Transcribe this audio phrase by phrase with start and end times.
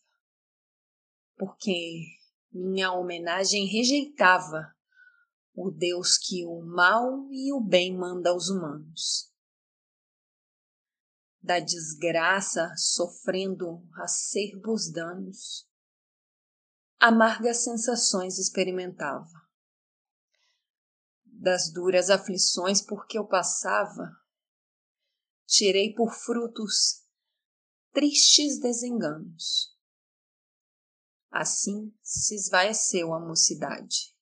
[1.36, 2.02] porque
[2.50, 4.74] minha homenagem rejeitava
[5.54, 9.32] o Deus que o mal e o bem manda aos humanos.
[11.40, 15.68] Da desgraça sofrendo acerbos danos,
[16.98, 19.30] amargas sensações experimentava.
[21.24, 24.21] Das duras aflições por que eu passava,
[25.52, 27.04] tirei por frutos
[27.92, 29.76] tristes desenganos.
[31.30, 34.16] Assim se esvaeceu a mocidade,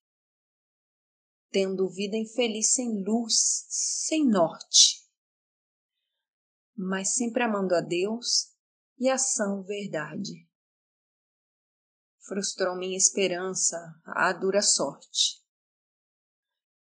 [1.51, 5.09] tendo vida infeliz sem luz, sem norte,
[6.77, 8.53] mas sempre amando a Deus
[8.99, 10.49] e a sã verdade.
[12.27, 15.45] Frustrou minha esperança a dura sorte.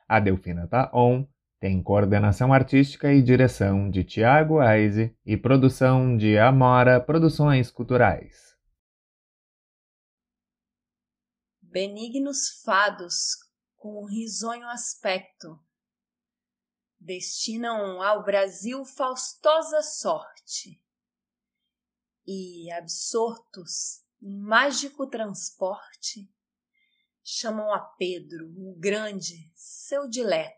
[0.08, 1.28] A Delfina Taon
[1.60, 8.47] tem coordenação artística e direção de Tiago Aise e produção de Amora Produções Culturais.
[11.70, 13.36] Benignos fados
[13.76, 15.60] com um risonho aspecto
[17.00, 20.82] destinam ao Brasil faustosa sorte
[22.26, 26.30] e, absortos em mágico transporte,
[27.24, 30.56] chamam a Pedro, o grande, seu dileto.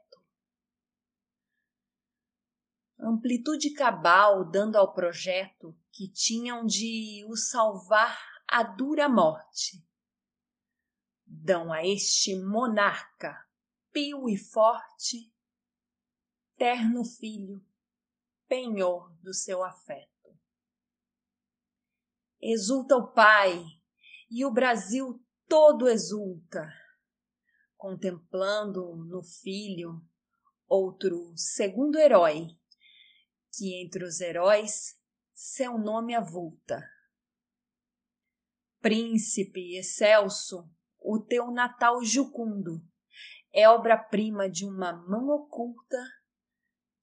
[2.99, 8.17] Amplitude cabal dando ao projeto que tinham de o salvar
[8.47, 9.88] a dura morte
[11.29, 13.47] dão a este monarca
[13.91, 15.31] pio e forte,
[16.57, 17.63] terno filho,
[18.47, 20.09] penhor do seu afeto.
[22.41, 23.63] Exulta o pai
[24.29, 26.71] e o Brasil todo exulta,
[27.77, 30.01] contemplando no filho
[30.67, 32.47] outro segundo herói,
[33.51, 34.97] que entre os heróis
[35.33, 36.81] seu nome avulta.
[38.79, 40.69] Príncipe excelso,
[41.11, 42.79] o teu Natal jucundo
[43.51, 45.97] é obra-prima de uma mão oculta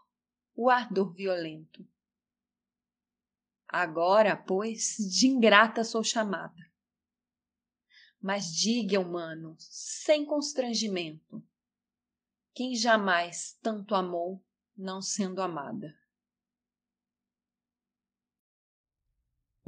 [0.54, 1.86] o ardor violento.
[3.66, 6.68] Agora, pois, de ingrata sou chamada.
[8.20, 11.42] Mas diga, humano, sem constrangimento,
[12.54, 14.44] quem jamais tanto amou
[14.76, 15.96] não sendo amada.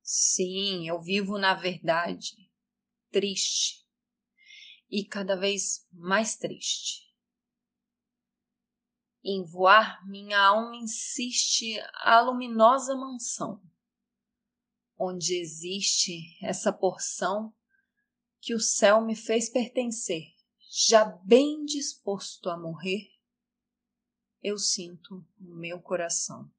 [0.09, 2.50] Sim, eu vivo na verdade,
[3.12, 3.86] triste
[4.89, 7.13] e cada vez mais triste.
[9.21, 13.62] Em voar, minha alma insiste a luminosa mansão,
[14.98, 17.54] onde existe essa porção
[18.39, 20.24] que o céu me fez pertencer,
[20.71, 23.12] já bem disposto a morrer,
[24.42, 26.50] eu sinto no meu coração.